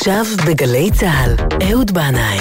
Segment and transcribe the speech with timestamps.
[0.00, 1.34] עכשיו בגלי צה"ל,
[1.70, 2.38] אהוד בנאי.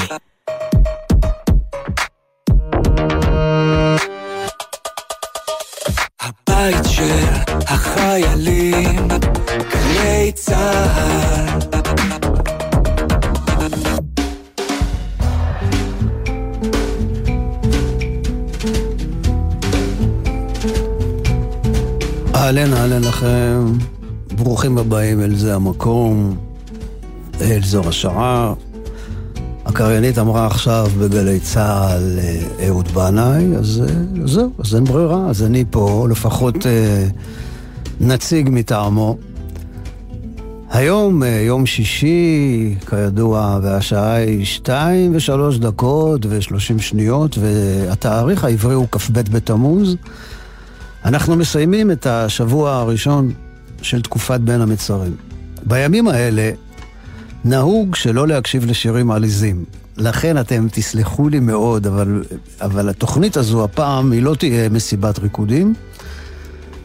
[6.22, 7.26] הבית של
[7.68, 9.08] החיילים,
[9.72, 11.60] גלי צה"ל.
[22.36, 23.74] אהלן, אהלן לכם,
[24.36, 26.49] ברוכים הבאים אל זה המקום,
[27.42, 28.54] אל זו השעה.
[29.66, 35.44] הקריינית אמרה עכשיו בגלי צה"ל אה, אהוד בנאי, אז אה, זהו, אז אין ברירה, אז
[35.44, 37.08] אני פה, לפחות אה,
[38.00, 39.18] נציג מטעמו.
[40.72, 49.20] היום, יום שישי, כידוע, והשעה היא שתיים ושלוש דקות ושלושים שניות, והתאריך העברי הוא כ"ב
[49.32, 49.96] בתמוז.
[51.06, 53.32] אנחנו מסיימים את השבוע הראשון
[53.82, 55.16] של תקופת בין המצרים.
[55.64, 56.52] בימים האלה
[57.46, 59.66] נהוג שלא להקשיב לשירים עליזים.
[59.98, 62.24] לכן אתם תסלחו לי מאוד, אבל,
[62.62, 65.74] אבל התוכנית הזו הפעם היא לא תהיה מסיבת ריקודים,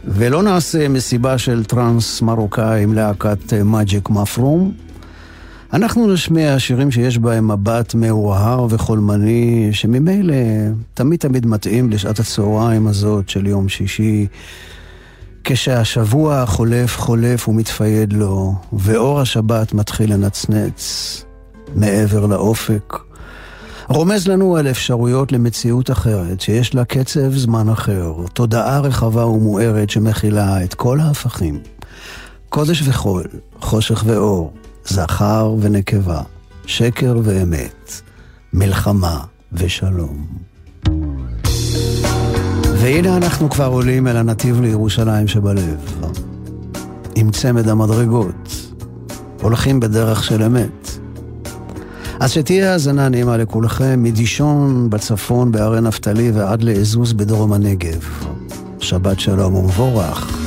[0.05, 4.73] ולא נעשה מסיבה של טראנס מרוקאי עם להקת מג'יק מפרום.
[5.73, 10.34] אנחנו נשמיע שירים שיש בהם מבט מאוהר וחולמני, שממילא
[10.95, 14.27] תמיד תמיד מתאים לשעת הצהריים הזאת של יום שישי,
[15.45, 21.25] כשהשבוע חולף חולף ומתפייד לו, ואור השבת מתחיל לנצנץ
[21.75, 22.95] מעבר לאופק.
[23.89, 30.65] רומז לנו על אפשרויות למציאות אחרת, שיש לה קצב זמן אחר, תודעה רחבה ומוארת שמכילה
[30.65, 31.61] את כל ההפכים.
[32.48, 33.25] קודש וחול,
[33.61, 34.53] חושך ואור,
[34.84, 36.22] זכר ונקבה,
[36.67, 38.00] שקר ואמת,
[38.53, 39.20] מלחמה
[39.53, 40.27] ושלום.
[42.85, 46.01] והנה אנחנו כבר עולים אל הנתיב לירושלים שבלב,
[47.15, 48.73] עם צמד המדרגות,
[49.43, 50.91] הולכים בדרך של אמת.
[52.21, 58.00] אז שתהיה האזנה נעימה לכולכם, מדישון בצפון בהרי נפתלי ועד לעזוז בדרום הנגב.
[58.81, 60.44] שבת שלום ומבורך.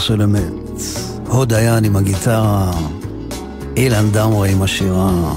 [0.00, 0.80] בדרך של אמת.
[1.28, 2.70] הוד דיין עם הגיטרה,
[3.76, 5.34] אילן דמרי עם השירה,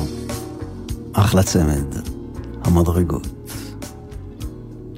[1.13, 1.85] אחלה צמד,
[2.63, 3.27] המדרגות.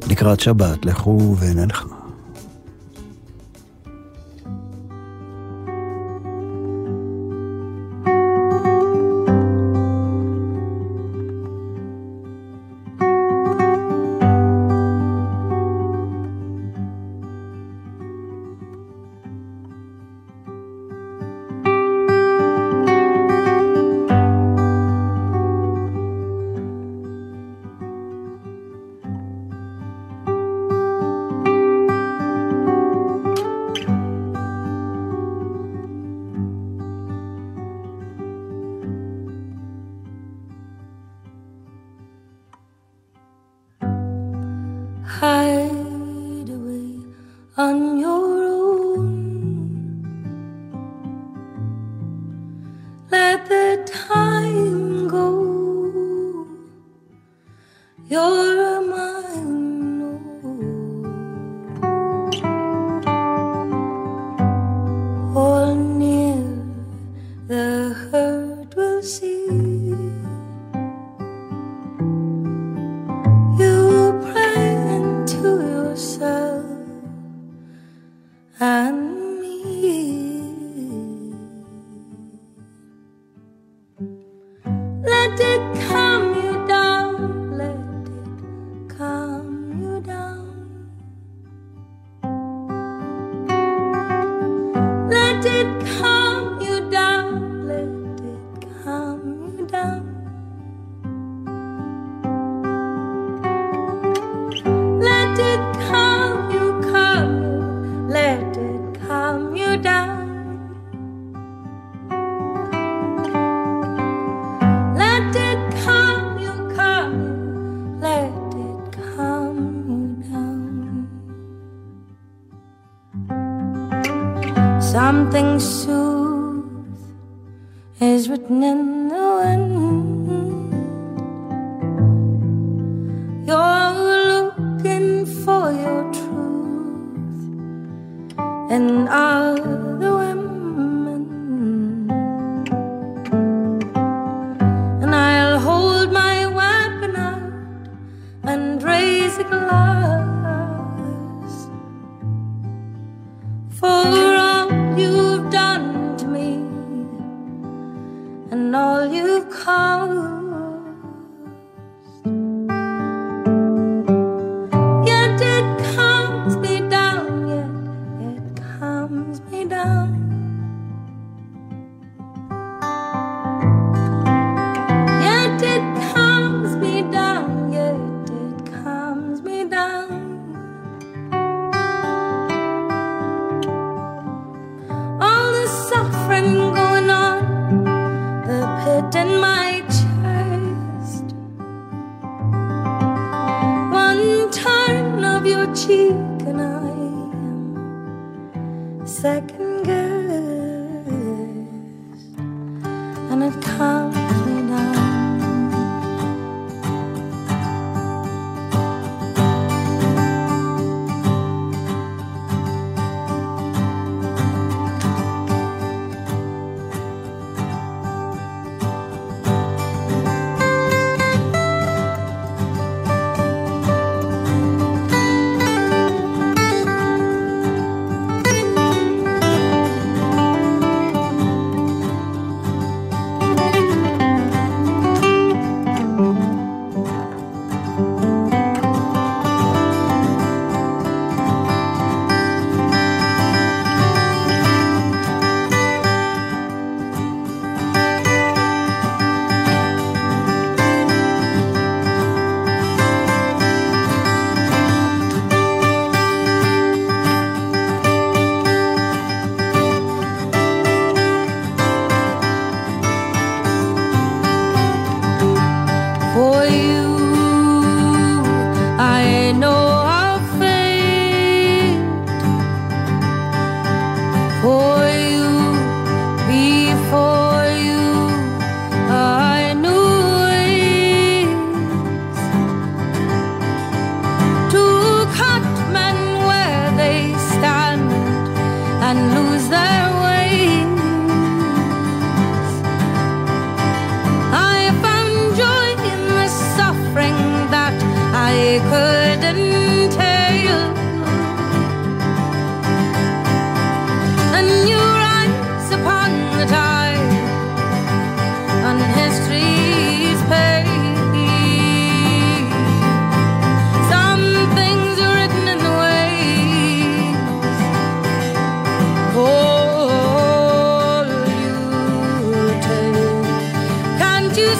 [0.09, 1.94] לקראת שבת, לכו ונלכה.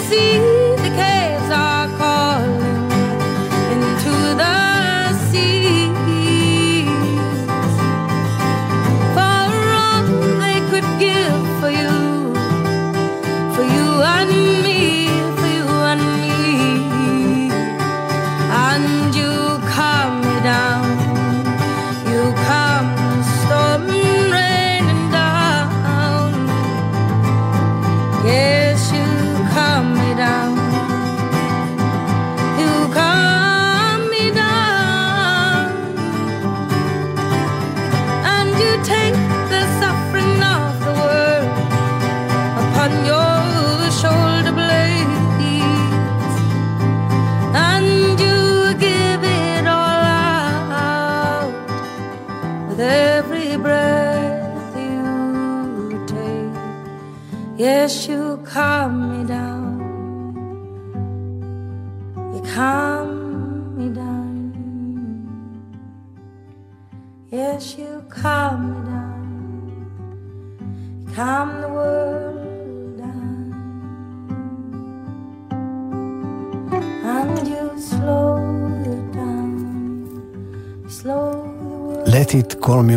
[0.06, 0.55] see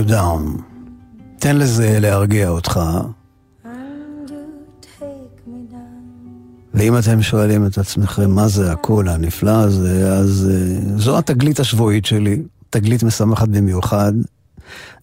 [0.09, 0.63] down.
[1.39, 2.81] תן לזה להרגיע אותך.
[6.75, 12.07] ואם אתם שואלים את עצמכם מה זה הקול הנפלא הזה, אז uh, זו התגלית השבועית
[12.07, 14.13] שלי, תגלית משמחת במיוחד.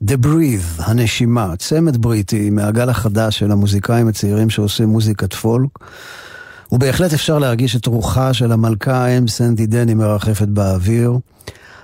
[0.04, 5.70] The Breathe, הנשימה, צמד בריטי מהגל החדש של המוזיקאים הצעירים שעושים מוזיקת פולק.
[6.72, 11.18] ובהחלט אפשר להרגיש את רוחה של המלכה אם סנדי דני מרחפת באוויר.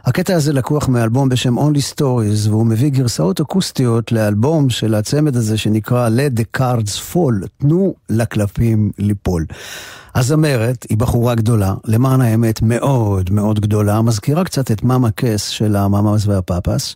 [0.05, 5.57] הקטע הזה לקוח מאלבום בשם Only Stories, והוא מביא גרסאות אקוסטיות לאלבום של הצמד הזה
[5.57, 9.45] שנקרא Let the Cards Fall, תנו לקלפים ליפול.
[10.15, 15.75] הזמרת היא בחורה גדולה, למען האמת מאוד מאוד גדולה, מזכירה קצת את מאמה קס של
[15.75, 16.95] המאמאס והפאפס.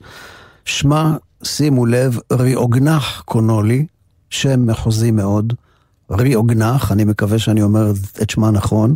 [0.66, 3.86] שמה, שימו לב, ריאוגנח קונולי,
[4.30, 5.54] שם מחוזי מאוד.
[6.12, 8.94] ריאוגנח, אני מקווה שאני אומר את שמה נכון.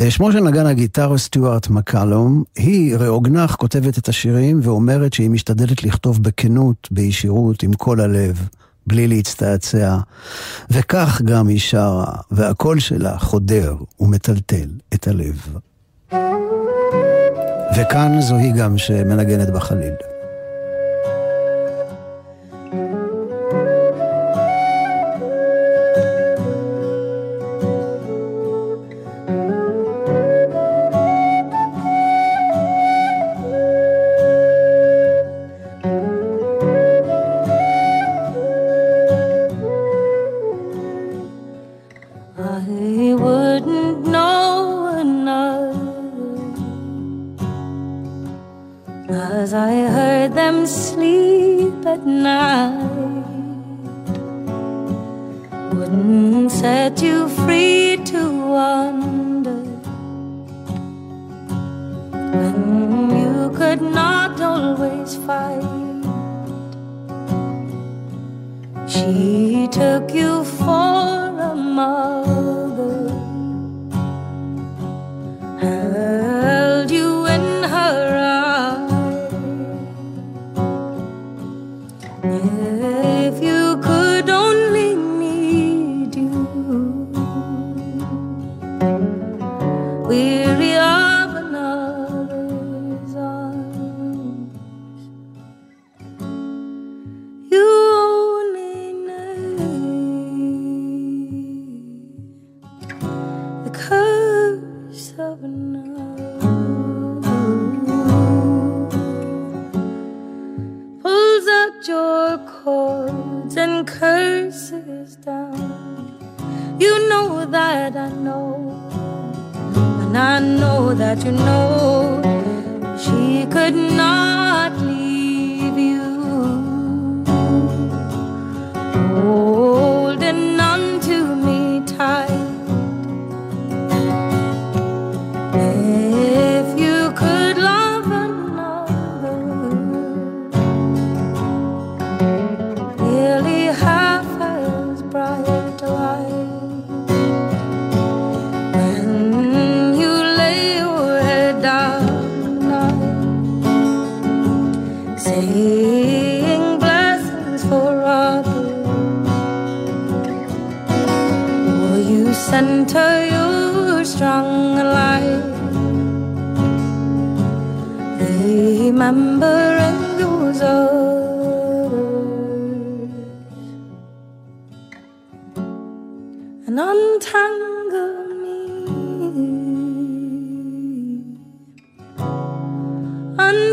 [0.00, 5.84] אה, שמו של נגן הגיטרה סטיוארט מקלום, היא, ראוגנח, כותבת את השירים ואומרת שהיא משתדלת
[5.84, 8.48] לכתוב בכנות, בישירות, עם כל הלב,
[8.86, 9.98] בלי להצטעצע.
[10.70, 15.46] וכך גם היא שרה, והקול שלה חודר ומטלטל את הלב.
[17.76, 19.94] וכאן זוהי גם שמנגנת בחליל.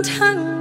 [0.02, 0.55] tongue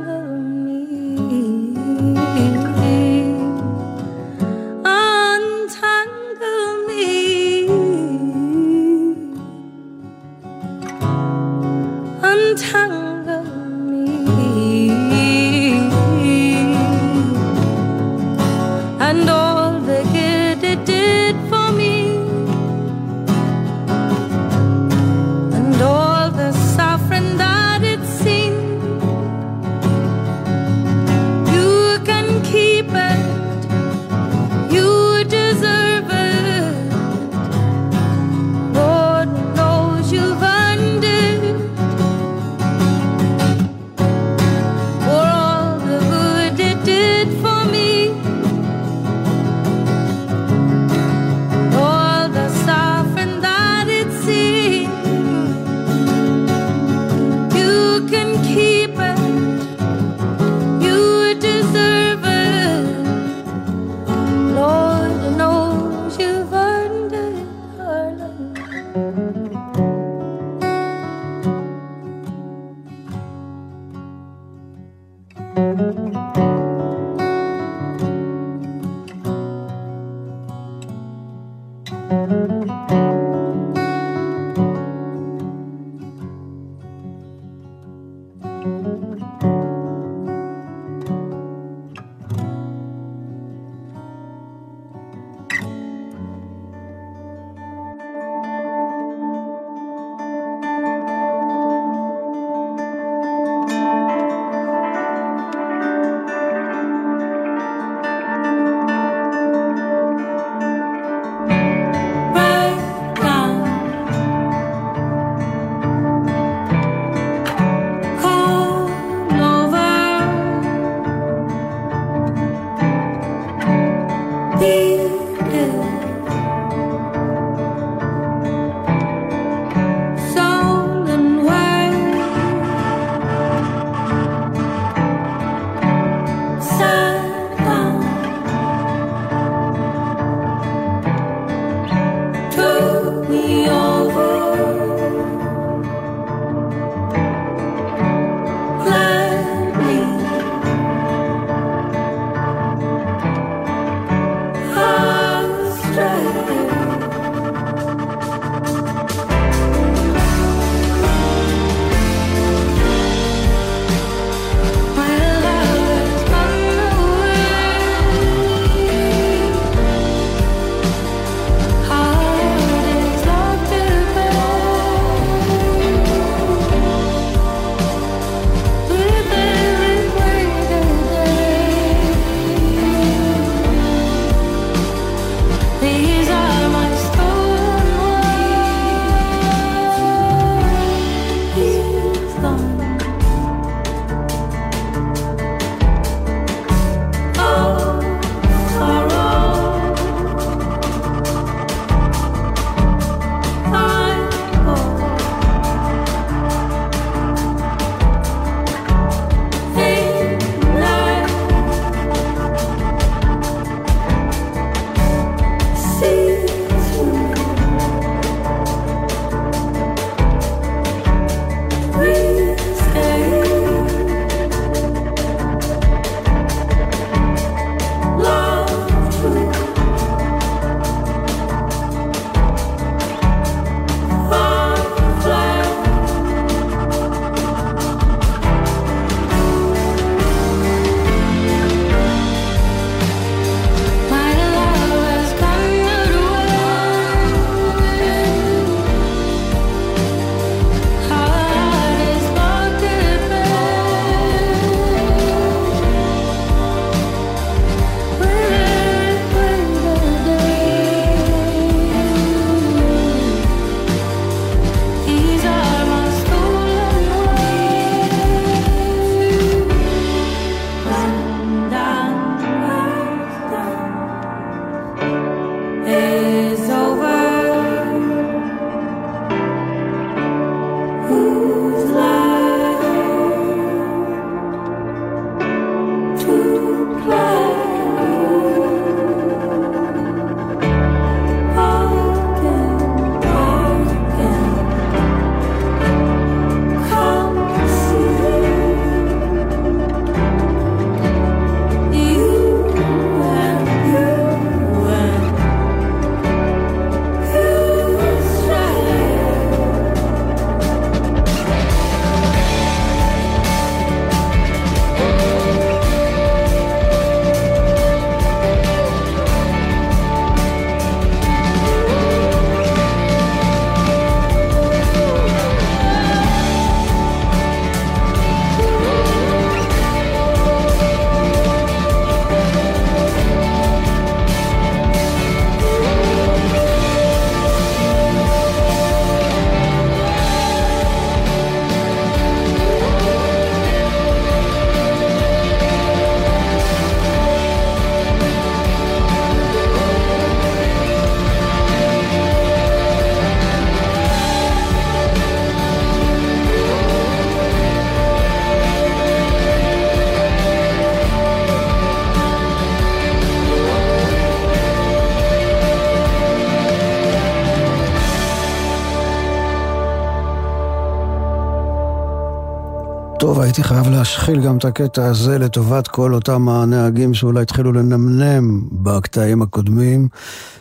[373.54, 379.42] הייתי חייב להשחיל גם את הקטע הזה לטובת כל אותם הנהגים שאולי התחילו לנמנם בקטעים
[379.42, 380.08] הקודמים,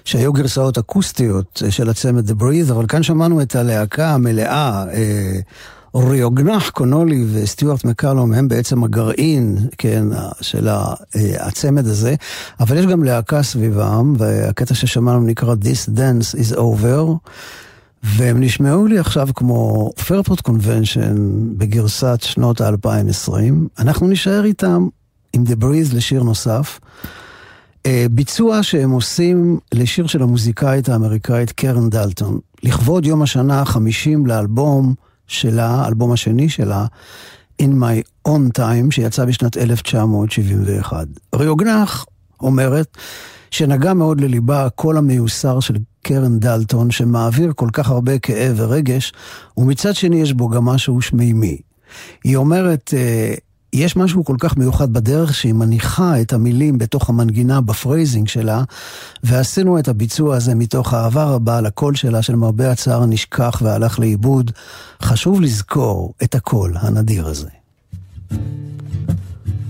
[0.05, 4.85] שהיו גרסאות אקוסטיות של הצמד The Breathe, אבל כאן שמענו את הלהקה המלאה.
[4.93, 5.39] אה,
[5.93, 10.03] אוריוגנח קונולי וסטיוארט מקלום הם בעצם הגרעין, כן,
[10.41, 10.93] של אה,
[11.39, 12.15] הצמד הזה,
[12.59, 17.29] אבל יש גם להקה סביבם, והקטע ששמענו נקרא This Dance is Over.
[18.03, 21.15] והם נשמעו לי עכשיו כמו פרפורט קונבנשן
[21.57, 23.33] בגרסת שנות ה-2020.
[23.79, 24.87] אנחנו נשאר איתם
[25.33, 26.79] עם The Breeze לשיר נוסף.
[27.85, 34.93] אה, ביצוע שהם עושים לשיר של המוזיקאית האמריקאית קרן דלטון, לכבוד יום השנה ה-50 לאלבום
[35.27, 36.85] שלה, האלבום השני שלה,
[37.61, 41.07] In My Own Time, שיצא בשנת 1971.
[41.35, 42.05] ריוגנח
[42.41, 42.97] אומרת
[43.51, 49.13] שנגע מאוד לליבה הקול המיוסר של קרן דלטון, שמעביר כל כך הרבה כאב ורגש,
[49.57, 51.57] ומצד שני יש בו גם משהו שמימי.
[52.23, 53.33] היא אומרת, אה,
[53.73, 58.63] יש משהו כל כך מיוחד בדרך שהיא מניחה את המילים בתוך המנגינה ב phrasing שלה,
[59.23, 64.51] ועשינו את הביצוע הזה מתוך אהבה רבה לקול שלה, שלמרבה הצער נשכח והלך לאיבוד.
[65.01, 67.49] חשוב לזכור את הקול הנדיר הזה.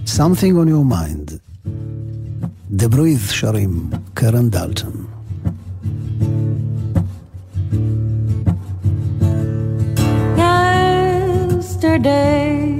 [0.07, 1.33] Something on your mind.
[2.77, 5.12] The Breathe שרים, קרן דלטון.
[11.93, 12.73] Yesterday,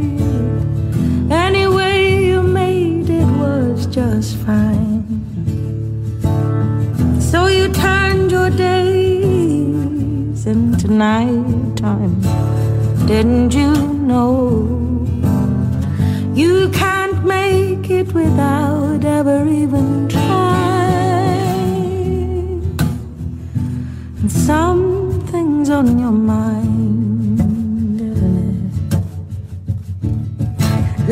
[1.30, 5.06] any way you made it was just fine.
[7.22, 12.22] So you turned your days into nighttime.
[13.06, 13.72] Didn't you
[14.10, 14.66] know?
[16.34, 20.24] You can't make it without ever even trying.
[24.22, 26.73] And something's on your mind,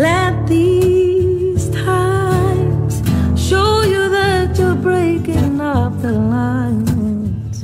[0.02, 3.04] Let these times
[3.40, 7.64] show you that you're breaking up the lines,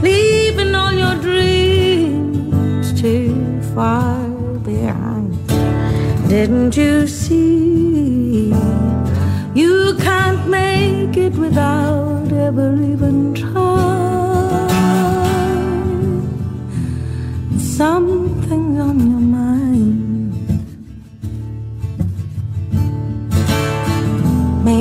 [0.00, 4.28] leaving all your dreams too far
[4.62, 5.34] behind.
[6.28, 8.54] Didn't you see?
[9.54, 13.58] You can't make it without ever even trying.
[17.58, 19.17] Something's on your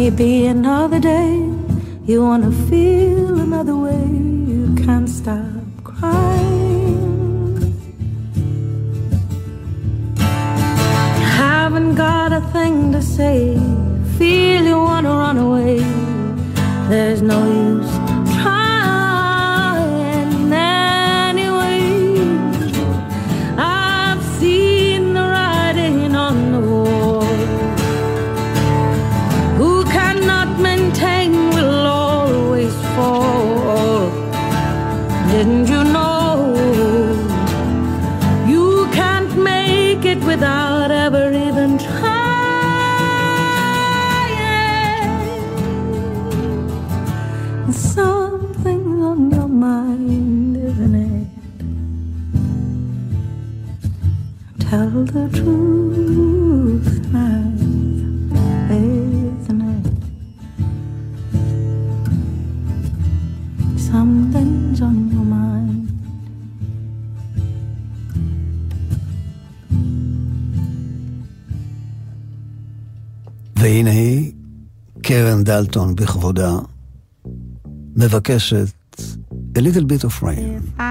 [0.09, 1.35] Maybe another day
[2.05, 4.36] you wanna feel another way.
[75.47, 76.51] דלטון בכבודה,
[77.95, 78.67] מבקשת
[79.57, 80.81] A little bit of rain.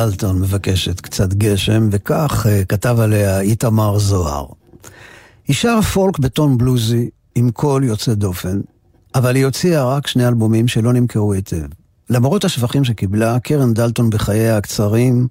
[0.00, 4.46] דלטון מבקשת קצת גשם, וכך uh, כתב עליה איתמר זוהר.
[5.48, 8.60] היא שרה פולק בטון בלוזי, עם קול יוצא דופן,
[9.14, 11.66] אבל היא הוציאה רק שני אלבומים שלא נמכרו היטב.
[12.10, 15.26] למרות השבחים שקיבלה, קרן דלטון בחייה הקצרים,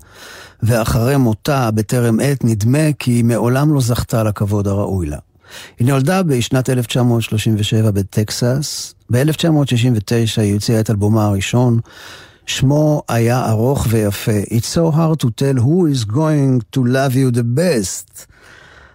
[0.63, 5.17] ואחרי מותה בטרם עת, נדמה כי היא מעולם לא זכתה לכבוד הראוי לה.
[5.79, 8.93] היא נולדה בשנת 1937 בטקסס.
[9.11, 11.79] ב-1969 היא הוציאה את אלבומה הראשון,
[12.49, 14.39] שמו היה ארוך ויפה.
[14.45, 18.25] It's so hard to tell who is going to love you the best.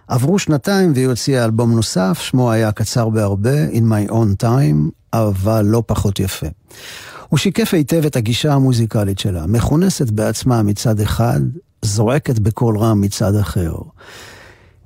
[0.07, 5.65] עברו שנתיים והיא הוציאה אלבום נוסף, שמו היה קצר בהרבה, In My Own Time, אבל
[5.65, 6.47] לא פחות יפה.
[7.29, 11.39] הוא שיקף היטב את הגישה המוזיקלית שלה, מכונסת בעצמה מצד אחד,
[11.81, 13.73] זורקת בקול רם מצד אחר.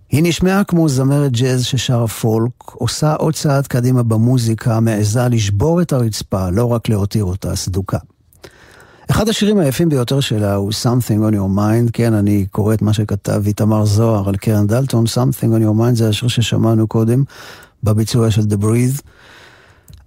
[0.10, 5.94] היא נשמעה כמו זמרת ג'אז ששרה פולק, עושה עוד צעד קדימה במוזיקה, מעיזה לשבור את
[5.94, 7.98] הרצפה, לא רק להותיר אותה סדוקה.
[9.12, 12.94] אחד השירים היפים ביותר שלה הוא Something on your mind, כן, אני קורא את מה
[12.94, 17.24] שכתב איתמר זוהר על קרן דלטון, Something on your mind זה השיר ששמענו קודם
[17.84, 19.02] בביצוע של The Breathe.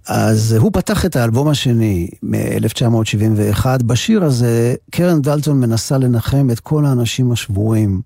[0.07, 3.65] אז הוא פתח את האלבום השני מ-1971.
[3.85, 8.01] בשיר הזה קרן דלטון מנסה לנחם את כל האנשים השבורים,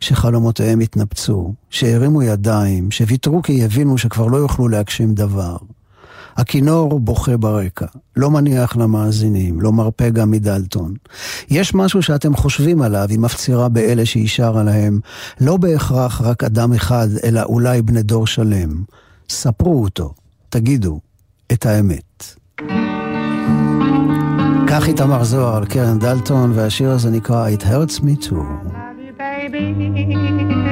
[0.00, 5.56] שחלומותיהם התנפצו, שהרימו ידיים, שוויתרו כי יבינו שכבר לא יוכלו להגשים דבר.
[6.36, 10.94] הכינור בוכה ברקע, לא מניח למאזינים, לא מרפה גם מדלטון.
[11.50, 15.00] יש משהו שאתם חושבים עליו, היא מפצירה באלה שהיא שרה להם,
[15.40, 18.82] לא בהכרח רק אדם אחד, אלא אולי בני דור שלם.
[19.28, 20.14] ספרו אותו,
[20.48, 21.00] תגידו
[21.52, 22.36] את האמת.
[24.66, 28.34] כך איתמר זוהר על קרן דלטון, והשיר הזה נקרא It Hurts Me Too.
[29.16, 30.63] Without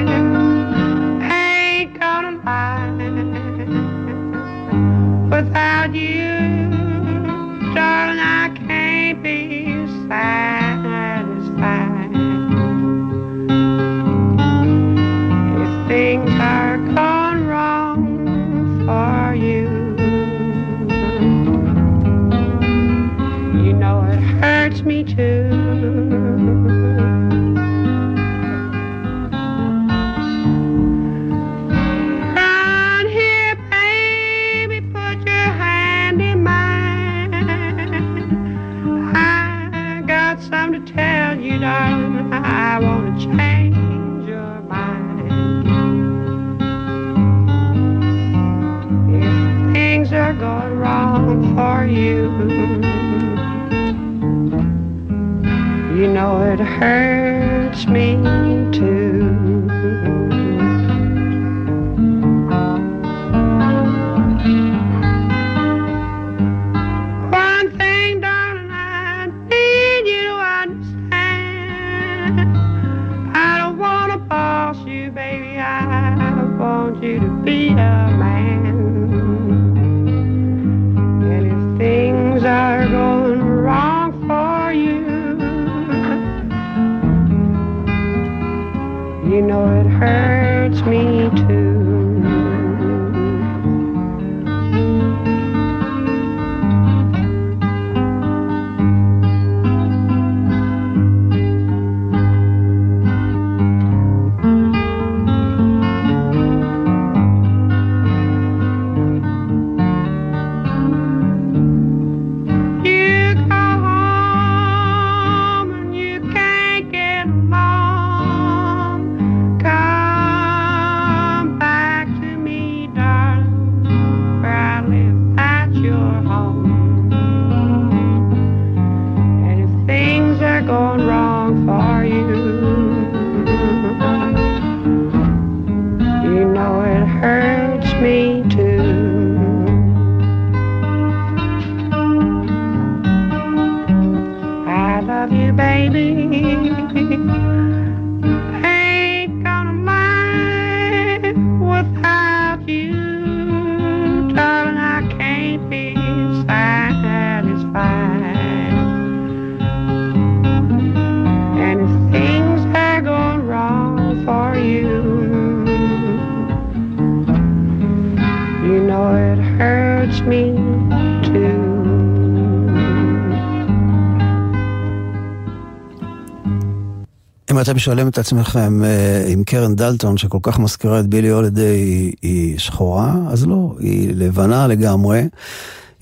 [177.63, 182.13] אתם שואלים את עצמכם אה, אם קרן דלטון, שכל כך מזכירה את בילי הולידיי, היא,
[182.21, 185.21] היא שחורה, אז לא, היא לבנה לגמרי.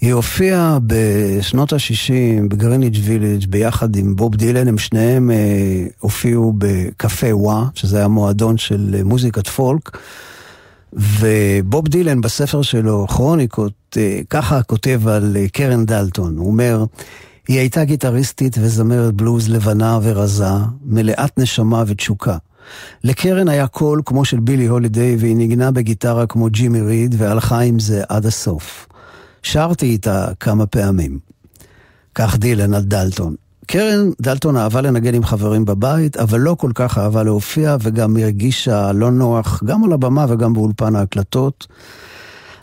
[0.01, 7.35] היא הופיעה בשנות ה-60 בגריניץ' וילג' ביחד עם בוב דילן, הם שניהם אה, הופיעו בקפה
[7.35, 9.97] וואה, שזה היה מועדון של אה, מוזיקת פולק.
[10.93, 16.37] ובוב דילן בספר שלו, כרוניקות, אה, ככה כותב על אה, קרן דלטון.
[16.37, 16.85] הוא אומר,
[17.51, 20.45] היא הייתה גיטריסטית וזמרת בלוז לבנה ורזה,
[20.85, 22.37] מלאת נשמה ותשוקה.
[23.03, 27.79] לקרן היה קול כמו של בילי הולידיי, והיא ניגנה בגיטרה כמו ג'ימי ריד, והלכה עם
[27.79, 28.87] זה עד הסוף.
[29.43, 31.19] שרתי איתה כמה פעמים.
[32.15, 33.35] כך דילן על דלטון.
[33.67, 38.91] קרן דלטון אהבה לנגן עם חברים בבית, אבל לא כל כך אהבה להופיע, וגם הרגישה
[38.91, 41.67] לא נוח, גם על הבמה וגם באולפן ההקלטות.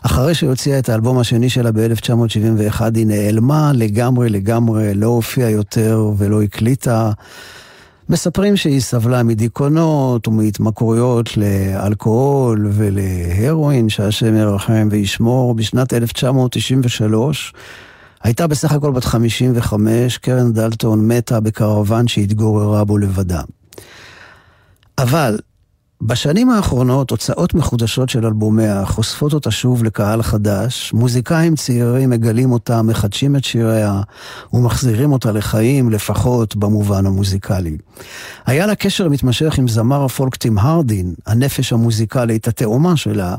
[0.02, 6.10] אחרי שהיא הוציאה את האלבום השני שלה ב-1971, היא נעלמה לגמרי לגמרי, לא הופיעה יותר
[6.16, 7.12] ולא הקליטה.
[8.08, 15.54] מספרים שהיא סבלה מדיכאונות ומהתמכרויות לאלכוהול ולהרואין, שהשם ירחם וישמור.
[15.54, 17.52] בשנת 1993
[18.22, 23.40] הייתה בסך הכל בת 55, קרן דלטון מתה בקרוון שהתגוררה בו לבדה.
[24.98, 25.38] אבל
[26.02, 32.82] בשנים האחרונות הוצאות מחודשות של אלבומיה חושפות אותה שוב לקהל חדש, מוזיקאים צעירים מגלים אותה,
[32.82, 34.00] מחדשים את שיריה
[34.52, 37.76] ומחזירים אותה לחיים, לפחות במובן המוזיקלי.
[38.46, 43.36] היה לה קשר מתמשך עם זמר הפולק טים הרדין, הנפש המוזיקלית, התאומה שלה,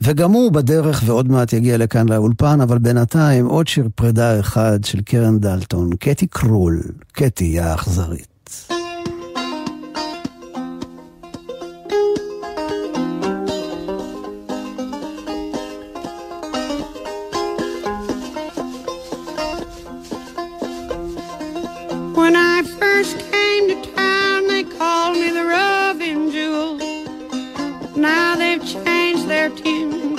[0.00, 5.00] וגם הוא בדרך ועוד מעט יגיע לכאן לאולפן, אבל בינתיים עוד שיר פרידה אחד של
[5.00, 6.82] קרן דלטון, קטי קרול,
[7.12, 8.37] קטי האכזרית.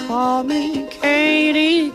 [0.10, 1.91] Call me Katie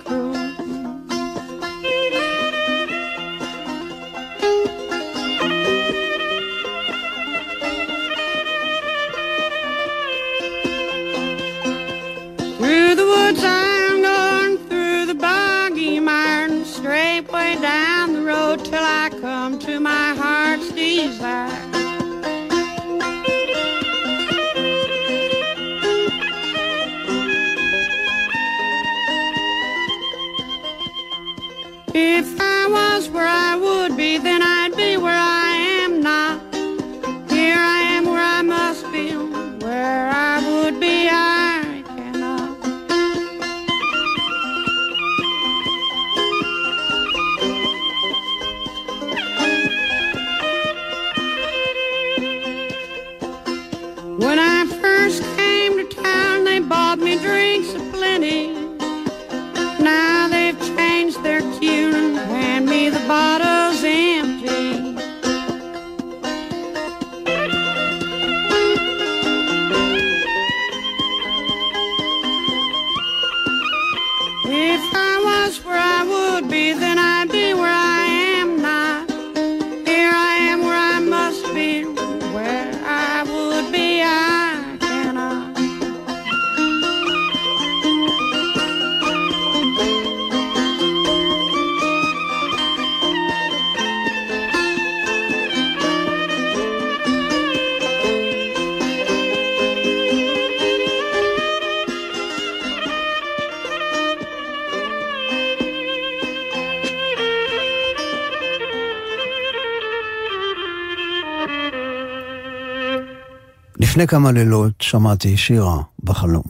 [113.95, 116.43] לפני כמה לילות שמעתי שירה בחלום.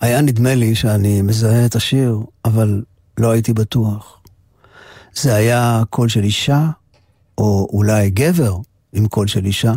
[0.00, 2.82] היה נדמה לי שאני מזהה את השיר, אבל
[3.18, 4.20] לא הייתי בטוח.
[5.14, 6.70] זה היה קול של אישה,
[7.38, 8.56] או אולי גבר
[8.92, 9.72] עם קול של אישה.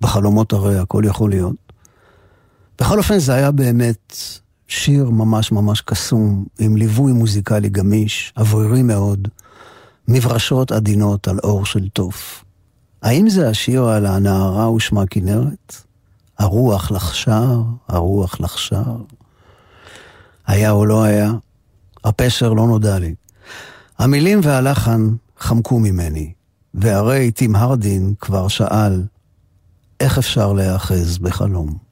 [0.00, 1.72] בחלומות הרי הכל יכול להיות.
[2.80, 4.16] בכל אופן זה היה באמת
[4.68, 9.28] שיר ממש ממש קסום, עם ליווי מוזיקלי גמיש, אוורירי מאוד,
[10.08, 12.44] מברשות עדינות על אור של תוף.
[13.02, 15.76] האם זה השיר על הנערה ושמה כנרת?
[16.38, 18.96] הרוח לחשר, הרוח לחשר.
[20.46, 21.32] היה או לא היה?
[22.04, 23.14] הפשר לא נודע לי.
[23.98, 26.32] המילים והלחן חמקו ממני,
[26.74, 29.02] והרי טים הרדין כבר שאל,
[30.00, 31.91] איך אפשר להיאחז בחלום?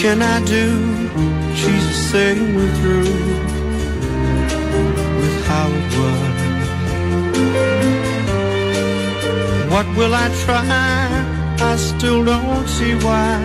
[0.00, 0.66] Can I do?
[1.54, 3.12] She's saying we're through
[5.20, 6.40] with how it was.
[9.70, 10.64] What will I try?
[11.70, 13.36] I still don't see why.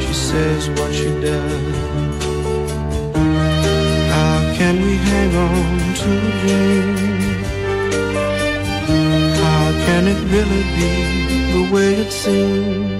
[0.00, 1.76] She says what she does.
[4.14, 6.96] How can we hang on to a dream?
[9.44, 10.92] How can it really be
[11.54, 12.99] the way it seems?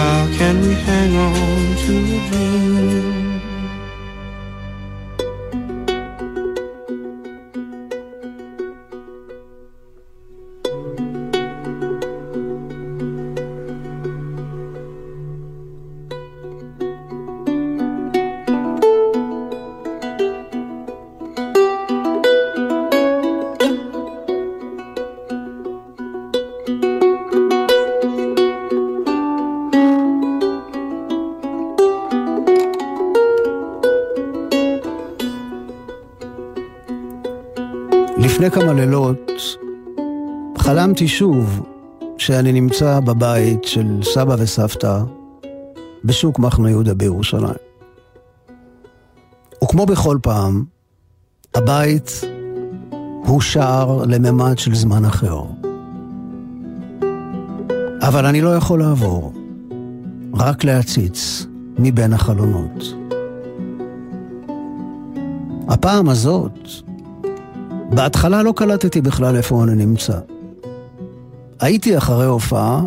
[0.00, 3.19] How can we hang on to a dream?
[38.80, 39.30] לילות
[40.58, 41.66] חלמתי שוב
[42.18, 45.00] שאני נמצא בבית של סבא וסבתא
[46.04, 47.54] בשוק מחנה יהודה בירושלים.
[49.64, 50.64] וכמו בכל פעם,
[51.54, 52.20] הבית
[53.26, 55.42] הוא שער לממד של זמן אחר.
[58.02, 59.32] אבל אני לא יכול לעבור,
[60.34, 61.46] רק להציץ
[61.78, 62.94] מבין החלונות.
[65.68, 66.68] הפעם הזאת,
[67.94, 70.18] בהתחלה לא קלטתי בכלל איפה אני נמצא.
[71.60, 72.82] הייתי אחרי הופעה,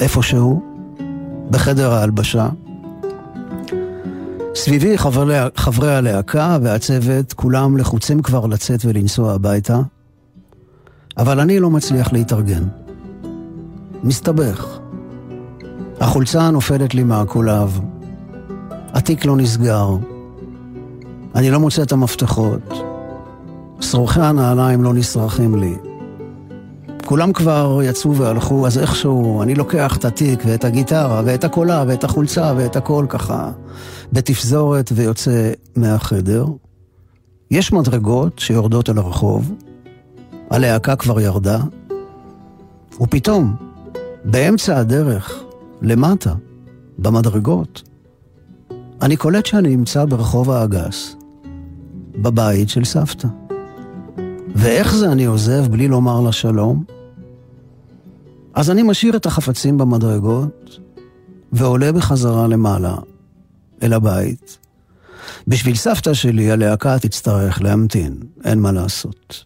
[0.00, 0.62] איפשהו,
[1.50, 2.48] בחדר ההלבשה.
[4.54, 9.80] סביבי חברי, חברי הלהקה והצוות, כולם לחוצים כבר לצאת ולנסוע הביתה,
[11.18, 12.62] אבל אני לא מצליח להתארגן.
[14.04, 14.78] מסתבך.
[16.00, 17.80] החולצה נופלת לי מהקולב,
[18.92, 19.96] התיק לא נסגר,
[21.34, 22.72] אני לא מוצא את המפתחות.
[23.80, 25.74] שרוכי הנעליים לא נשרכים לי.
[27.04, 32.04] כולם כבר יצאו והלכו, אז איכשהו אני לוקח את התיק ואת הגיטרה ואת הקולה ואת
[32.04, 33.50] החולצה ואת הכל ככה
[34.12, 36.46] בתפזורת ויוצא מהחדר.
[37.50, 39.54] יש מדרגות שיורדות אל הרחוב,
[40.50, 41.58] הלהקה כבר ירדה,
[43.00, 43.56] ופתאום,
[44.24, 45.42] באמצע הדרך,
[45.82, 46.34] למטה,
[46.98, 47.82] במדרגות,
[49.02, 51.16] אני קולט שאני נמצא ברחוב האגס,
[52.22, 53.28] בבית של סבתא.
[54.54, 56.84] ואיך זה אני עוזב בלי לומר לה שלום?
[58.54, 60.78] אז אני משאיר את החפצים במדרגות
[61.52, 62.96] ועולה בחזרה למעלה,
[63.82, 64.58] אל הבית.
[65.48, 69.44] בשביל סבתא שלי הלהקה תצטרך להמתין, אין מה לעשות.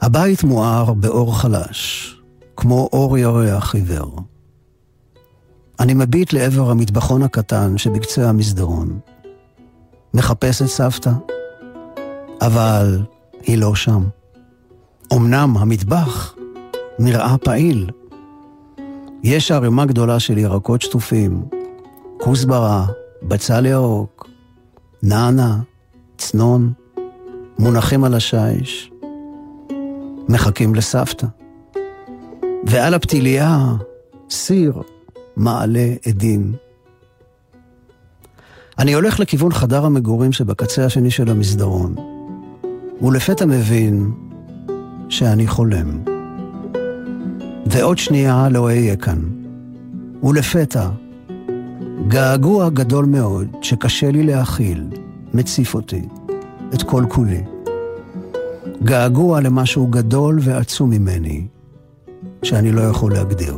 [0.00, 2.14] הבית מואר באור חלש,
[2.56, 4.20] כמו אור ירח עיוור.
[5.80, 8.98] אני מביט לעבר המטבחון הקטן שבקצה המסדרון.
[10.14, 11.10] מחפש את סבתא,
[12.40, 12.98] אבל
[13.42, 14.02] היא לא שם.
[15.12, 16.34] אמנם המטבח
[16.98, 17.90] נראה פעיל.
[19.22, 21.44] יש ערימה גדולה של ירקות שטופים,
[22.18, 22.86] כוסברה,
[23.22, 24.28] בצל ירוק,
[25.02, 25.58] נענה,
[26.18, 26.72] צנון,
[27.58, 28.90] מונחים על השיש.
[30.28, 31.26] מחכים לסבתא.
[32.64, 33.58] ועל הפתיליה,
[34.30, 34.82] סיר,
[35.36, 36.52] מעלה עדים.
[38.80, 41.94] אני הולך לכיוון חדר המגורים שבקצה השני של המסדרון,
[43.02, 44.10] ולפתע מבין
[45.08, 45.98] שאני חולם.
[47.66, 49.18] ועוד שנייה לא אהיה כאן.
[50.22, 50.88] ולפתע,
[52.08, 54.84] געגוע גדול מאוד שקשה לי להכיל,
[55.34, 56.02] מציף אותי,
[56.74, 57.42] את כל כולי.
[58.82, 61.46] געגוע למשהו גדול ועצום ממני,
[62.42, 63.56] שאני לא יכול להגדיר.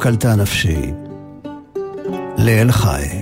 [0.00, 0.92] קלטה נפשי
[2.38, 3.19] לאל חי.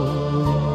[0.00, 0.67] amor.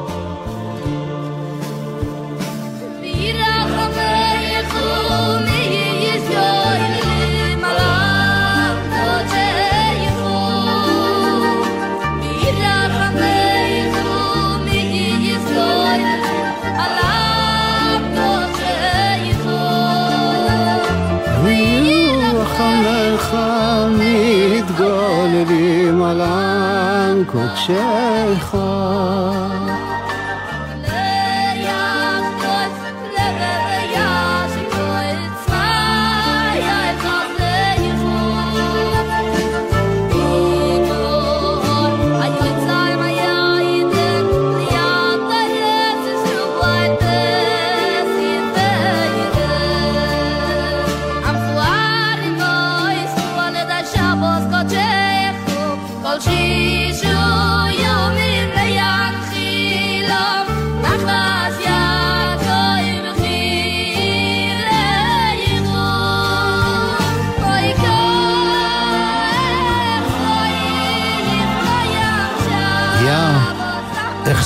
[27.66, 28.58] שלך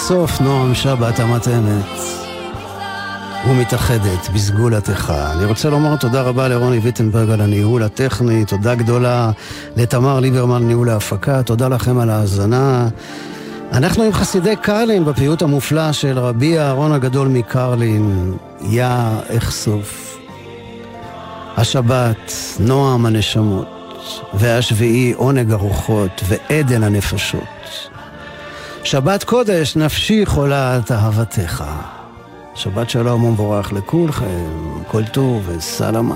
[0.08, 1.86] סוף נועם שבת המתאמת
[3.47, 5.14] ומתאחדת בסגולתך.
[5.32, 9.32] אני רוצה לומר תודה רבה לרוני ויטנברג על הניהול הטכני, תודה גדולה
[9.76, 12.88] לתמר ליברמן ניהול ההפקה, תודה לכם על ההאזנה.
[13.72, 18.88] אנחנו עם חסידי קרלין בפיוט המופלא של רבי אהרון הגדול מקרלין, יא
[19.38, 20.18] אחשוף.
[21.58, 23.68] השבת, נועם הנשמות,
[24.34, 27.57] והשביעי עונג הרוחות ועדן הנפשות.
[28.89, 31.63] שבת קודש, נפשי חולה תאוותך.
[32.55, 36.15] שבת שלום ומבורך לכולכם, כל טוב וסלמת.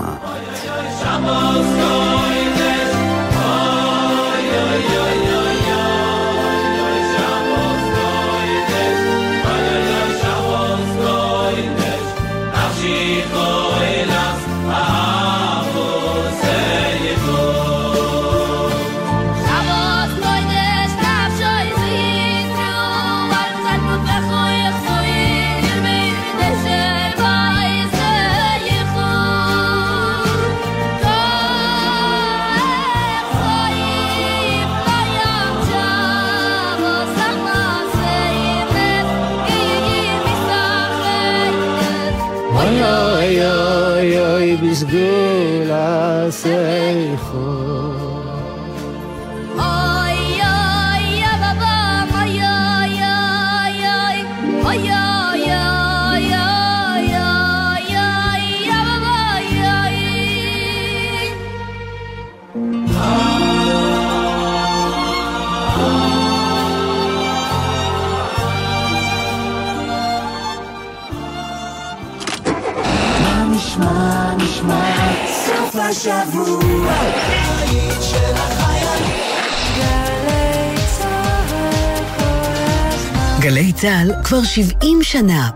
[83.82, 85.50] צה"ל כבר 70 שנה.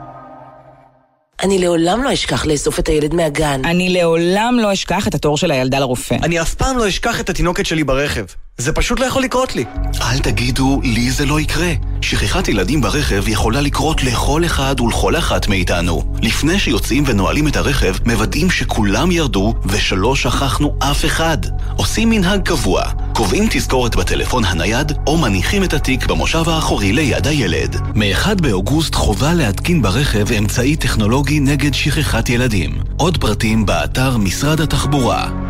[1.43, 3.61] אני לעולם לא אשכח לאסוף את הילד מהגן.
[3.65, 6.15] אני לעולם לא אשכח את התור של הילדה לרופא.
[6.23, 8.25] אני אף פעם לא אשכח את התינוקת שלי ברכב.
[8.59, 9.65] זה פשוט לא יכול לקרות לי.
[10.01, 11.73] אל תגידו, לי זה לא יקרה.
[12.03, 16.15] שכחת ילדים ברכב יכולה לקרות לכל אחד ולכל אחת מאיתנו.
[16.23, 21.39] לפני שיוצאים ונועלים את הרכב, מוודאים שכולם ירדו ושלא שכחנו אף אחד.
[21.77, 22.83] עושים מנהג קבוע,
[23.17, 27.77] קובעים תזכורת בטלפון הנייד, או מניחים את התיק במושב האחורי ליד הילד.
[27.95, 32.71] מ-1 באוגוסט חובה להתקין ברכב אמצעי טכנולוגי נגד שכחת ילדים.
[32.97, 35.46] עוד פרטים באתר משרד התחבורה.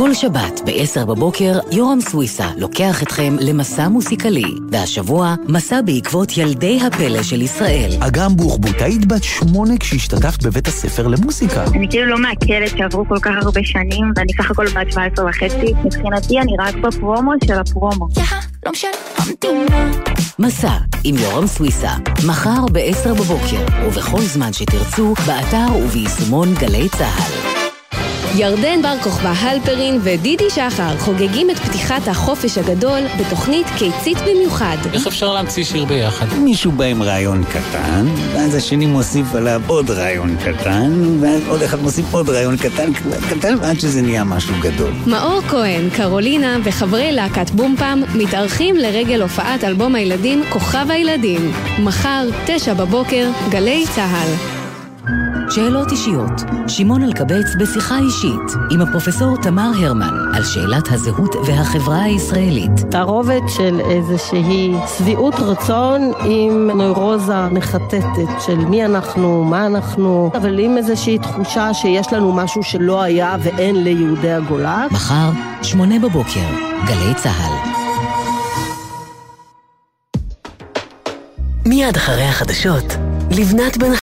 [0.00, 4.54] כל שבת ב-10 בבוקר, יורם סוויסה לוקח אתכם למסע מוסיקלי.
[4.72, 7.90] והשבוע, מסע בעקבות ילדי הפלא של ישראל.
[8.00, 11.64] אגם בוחבוט, היית בת שמונה כשהשתתפת בבית הספר למוסיקה.
[11.64, 15.74] אני כאילו לא מעכלת שעברו כל כך הרבה שנים, ואני סך הכל בת 17 וחצי.
[15.84, 18.08] מבחינתי אני רק בפרומו של הפרומו.
[18.66, 19.90] לא משנה, המתינה.
[20.38, 21.92] מסע עם יורם סוויסה,
[22.26, 27.59] מחר ב-10 בבוקר, ובכל זמן שתרצו, באתר וביישומון גלי צה"ל.
[28.36, 34.76] ירדן בר כוכבא הלפרין ודידי שחר חוגגים את פתיחת החופש הגדול בתוכנית קיצית במיוחד.
[34.92, 36.26] איך אפשר להמציא שיר ביחד?
[36.38, 41.82] מישהו בא עם רעיון קטן, ואז השני מוסיף עליו עוד רעיון קטן, ואז עוד אחד
[41.82, 42.92] מוסיף עוד רעיון קטן,
[43.30, 44.92] קטן, ועד שזה נהיה משהו גדול.
[45.06, 51.52] מאור כהן, קרולינה וחברי להקת בומפם מתארחים לרגל הופעת אלבום הילדים כוכב הילדים.
[51.78, 54.59] מחר, תשע בבוקר, גלי צה"ל.
[55.50, 56.30] שאלות אישיות.
[56.68, 62.70] שמעון אלקבץ בשיחה אישית עם הפרופסור תמר הרמן על שאלת הזהות והחברה הישראלית.
[62.90, 70.76] תערובת של איזושהי שביעות רצון עם נוירוזה מחטטת של מי אנחנו, מה אנחנו, אבל עם
[70.76, 74.86] איזושהי תחושה שיש לנו משהו שלא היה ואין ליהודי הגולה.
[74.90, 75.30] מחר,
[75.62, 76.46] שמונה בבוקר,
[76.86, 77.70] גלי צה"ל.
[81.66, 82.84] מיד אחרי החדשות,
[83.30, 83.92] לבנת בן